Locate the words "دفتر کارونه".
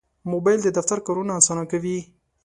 0.77-1.31